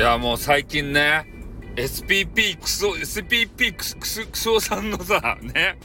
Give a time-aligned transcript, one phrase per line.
[0.00, 1.26] いや、もう最近ね、
[1.76, 5.78] SPP クソ、SPP クソ、クソ、クソさんのさ、ね、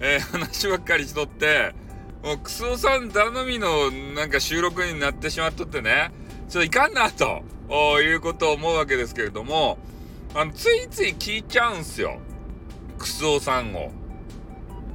[0.00, 1.74] えー、話ばっかりしとって、
[2.24, 6.10] もうクソさん頼みのなんか収録になってしまっとってね、
[6.48, 7.42] ちょっといかんなと、
[8.00, 9.76] いうことを思うわけですけれども、
[10.34, 12.20] あの、ついつい聞いちゃうんすよ。
[12.96, 13.92] クソさんを。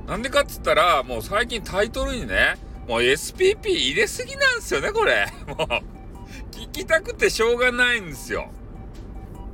[0.07, 2.55] なんでかっつったら、もう最近タイトルにね、
[2.88, 5.27] もう SPP 入れすぎなんすよね、これ。
[5.55, 5.92] もう、
[6.53, 8.52] 聞きたくてしょうがないんですよ。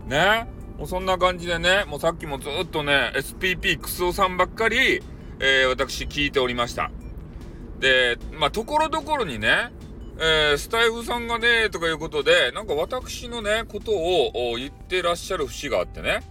[0.07, 0.47] ね？
[0.77, 5.01] もうそんな感じでね、もうさっきもずっとね、SPP クソさんばっかり、
[5.39, 6.91] えー、私聞いておりました。
[7.79, 9.71] で、まあ、ところどころにね、
[10.17, 16.21] えー、スタイフさんがね、とかいうことで、なんか私のね、ことを言ってらっしゃる節があってね。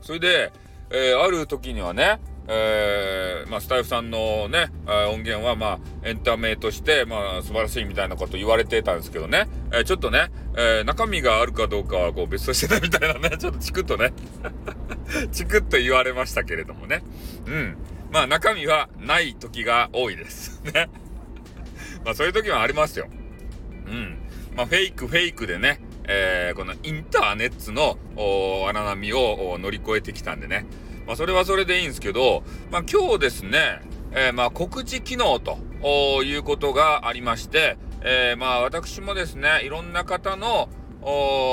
[0.00, 0.52] それで、
[0.90, 4.70] えー、ある時にはね、えー、まあ、スタイフさんのね、
[5.10, 14.12] 音源は、まあ、エンタメとして、まあ、素晴らしいみたいなこと言われてたんですけどね、えー、ちょっとね、えー、中身があるかどうかは、こう、別としてたみたいなね、 ちょっとチクッとね
[15.32, 17.02] チクッと言われましたけれどもね。
[17.46, 17.76] うん。
[18.10, 20.62] まあ、中身はない時が多いです。
[20.72, 20.88] ね。
[22.04, 23.08] まあ、そういう時はありますよ。
[23.86, 24.18] うん。
[24.54, 27.98] まあ、フェイク、フェイクでね、えー、このインターネットの
[28.68, 30.66] 荒波を乗り越えてきたんでね。
[31.06, 33.80] まあ、それはそれでいいんですけど、まあ、今日ですね、
[34.12, 35.58] えー、まあ、告知機能と
[36.22, 40.68] いうことがありまして、えー、まあ、私もですね、いろんな方の、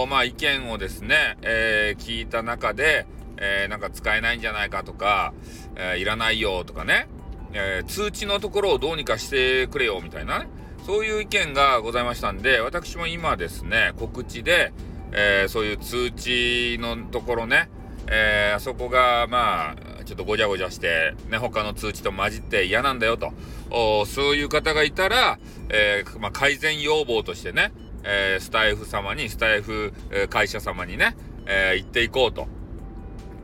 [0.09, 3.05] まあ、意見をですね、えー、聞いた中で、
[3.37, 5.33] えー、なんか使えないんじゃないかとか、
[5.75, 7.07] えー、いらないよとかね、
[7.53, 10.47] え、通知のところをどうにかしてくれよみたいなね、
[10.85, 14.71] そういう意見がございましたんで、私も今ですね、告知で、
[15.11, 17.69] え、そういう通知のところね、
[18.07, 23.31] えー、あそこが、まあ、ちょっとごちゃごちゃして、ね、他の通知と混じって嫌なんだよと、
[23.69, 27.71] おそういう方がいたら、えー、まあ、改善要望としてね、
[28.03, 32.47] えー、スタイフ様に、スタイフ、え会社様にね、え言っていこうと。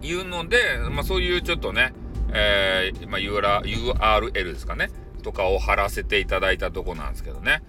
[0.02, 0.58] いうので、
[0.92, 1.94] まあ、そういうちょっとね、
[2.34, 4.90] えまあ、URL ですかね、
[5.28, 7.62] とかを貼らせていただいたとこなんですけどね。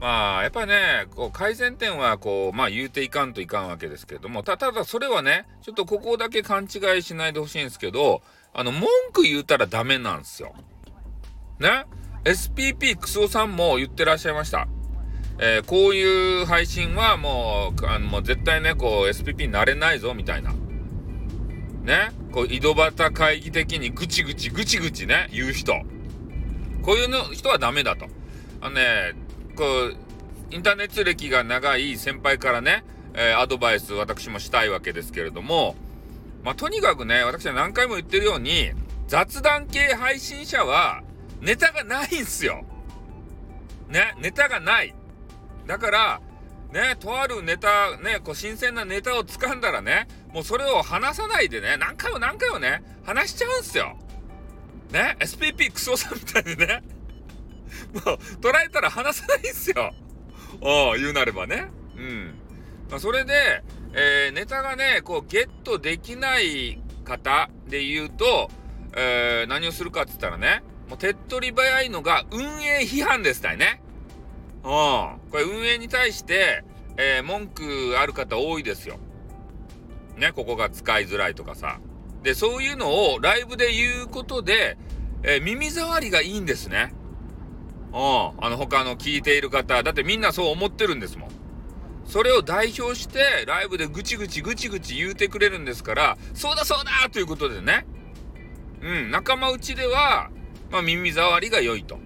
[0.00, 8.20] まあ、やっぱりね、こう、改善点は、こう、まあ、言うていかんといかんわけですけども、た、ただ、それはね、ちょっとここだけ勘違いしないでほしいんですけど、
[8.52, 10.52] あの、文句言うたらダメなんですよ。
[11.58, 11.86] ね
[12.24, 14.68] ?SPP クソさんも言ってらっしゃいました。
[15.38, 20.52] えー、こういう配信はもう、あの、もう絶対ね、こう、SPP になれないぞ、みたいな。
[20.52, 22.10] ね？
[22.32, 25.95] こう、井戸端会議的にぐちぐちぐちぐちね、言う人。
[26.86, 28.06] こういうの人はダメだと。
[28.60, 29.14] あのね、
[29.56, 29.96] こう、
[30.54, 35.74] インターネット歴が長い先輩からね、えー、アドバイス私もしたいわけですけれども、
[36.44, 38.70] まあ、とにかくね、私は何回も言ってるように、
[39.08, 41.02] 雑談系配信者は、
[41.40, 42.64] ネタがないんすよ。
[43.88, 44.94] ね、ネタがない。
[45.66, 46.20] だから、
[46.72, 53.98] ね、とあるネタ、ね、こう、新鮮なネタを掴んだらね、もうそれを話さないでね、何回も何回もね、話しちゃうんすよ。
[54.90, 56.82] ね、SPP クソさんみたいにね、
[58.04, 59.92] もう、捉えたら話さないんすよ。
[60.60, 61.68] お言うなればね。
[61.96, 62.34] うん。
[62.90, 63.62] まあ、それで、
[63.94, 68.50] えー、ネタがね、こう、ゲットできない方で言うと、
[68.96, 73.82] えー、何をするかって言ったらね、もう手っ取り早いのが運営批判ですたいね。
[74.64, 74.70] うん。
[74.70, 76.64] これ運営に対して、
[76.96, 78.98] えー、文句ある方多いですよ。
[80.16, 81.78] ね、ここが使いづらいとかさ。
[82.26, 84.76] で、そういうのをライブで言うことで、
[85.22, 86.92] えー、耳障りがいいんですね。
[87.92, 88.44] うん。
[88.44, 91.28] あの、他の聞いている方、だってみんなそう思ってるんですもん。
[92.04, 97.86] それを代表して、ライブでぐちぐちぐちぐち言うてくれるんですから、そうだそうだということでね。
[98.82, 100.30] うん、仲間内では、
[100.72, 102.00] まあ、耳障りが良いと。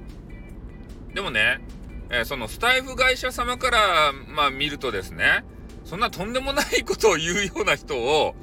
[1.15, 1.63] でもね、
[2.11, 5.47] えー、そのスタイフ会社様から、まあ、見るとですね、
[5.87, 8.35] そんなとんでもないことを言うような人を、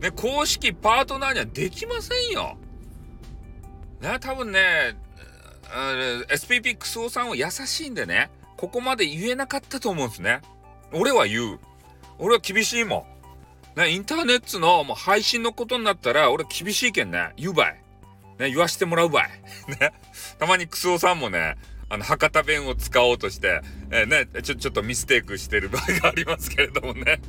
[0.00, 2.56] ね、公式パートナーにはできませんよ。
[4.00, 4.96] ね、多分ね、
[6.28, 10.40] SPP クソさんは優しいんでね、ここまで言えなかったと思うんですね。
[10.92, 11.60] 俺は言う。
[12.18, 13.06] 俺は厳しいも
[13.76, 13.80] ん。
[13.80, 17.82] ね、インターネットのもう配信のことになったら、俺厳しいけんね、言うばい。
[18.38, 19.30] ね、言わしてもらうばい。
[19.80, 19.92] ね。
[20.38, 21.56] たまにクソさんもね、
[21.88, 27.20] あの、博多弁を使おうとして、えー、ね、ちょ、ちょっとミステイクしてる場合がありますけれどもね。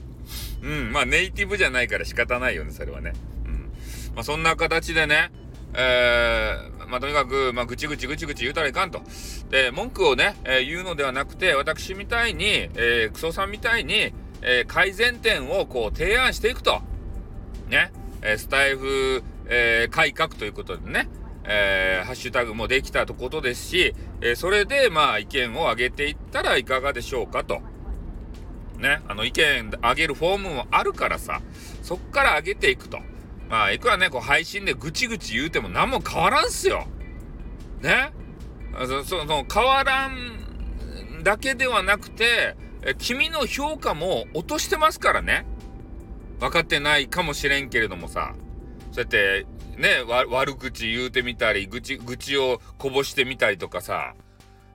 [0.62, 3.13] うん、まあネイティブじゃないから仕方ないよね、それはね。
[3.45, 3.72] うん。
[4.16, 5.31] まあそんな形でね、
[5.74, 9.01] えー、まあとにかく、まあぐちぐちぐちぐち言うたらいかんと。
[9.50, 16.81] で、文句をね、えー、言うのではなくて、私みたいに、えー、クソさんみたいに、えー、改善点をこう提案していくと。
[17.69, 17.92] ね。
[18.21, 21.07] えスタイフ、え改革ということでね。
[21.48, 27.62] えー、ハッシュタグもできたとことですし、えー、それでまあ意見を上げていったらいかがでしょうかと
[28.77, 31.42] ね、あの意見あげるフォームもあるからさ、
[31.81, 33.00] そっから上げていくと。
[33.50, 36.88] まあ、いくらね、こう配信でぐちぐち言うても何も変わらんすよ。
[37.81, 38.12] ね
[38.88, 42.56] そその変わらんだけではなくて、
[42.98, 45.45] 君の評価も落としてますからね。
[46.39, 48.33] 分かってないかもしれんけれどもさ。
[48.92, 49.45] そうやって
[49.78, 54.16] ね、悪口言うてみたり、愚痴、愚痴をこぼしてみたりとかさ。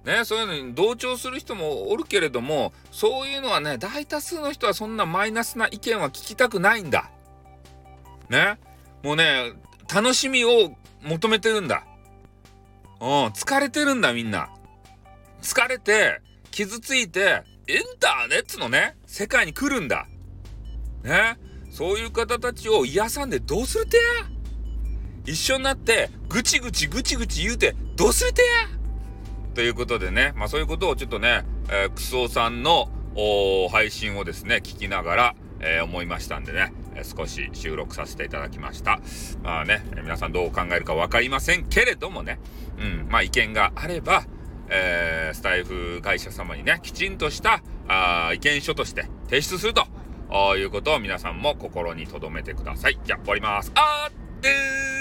[0.04, 7.10] ね、そういうのに同調する人もおるけれども、そういうのはね、大多数の人はそんなマイナスな意見は聞きたくないんだ。
[8.28, 8.58] ね。
[9.02, 9.52] もうね、
[9.92, 11.84] 楽しみを求めてるんだ。
[13.00, 14.50] うん、疲れてるんだみんな。
[15.42, 16.20] 疲れて、
[16.50, 20.06] 傷ついて、インターネットのね、世界に来るんだ。
[21.02, 21.38] ね。
[21.70, 24.02] そういう方たちを癒さんでどうするてや
[25.24, 28.79] 一緒になってぐちぐちぐちぐち言うてどうするてや
[29.54, 32.88] ということでね、まあそういうことをちょっとね、えー、クソさんの
[33.70, 39.00] 配信をですね、聞きながら、えー、思いましたんでね、えー、少し収録させていただきました。
[39.42, 42.38] まあね、皆さんどう考えるか分かりませんけれどもね、
[42.78, 44.24] うん、まあ意見があれば、
[44.68, 49.86] えー、スタイフ会社様にね、きちんとしたあ意見書として提出すると
[50.56, 52.98] いうことを皆さんも心に留めてください。
[53.04, 53.72] じゃあ終わります。
[53.74, 54.99] あーってー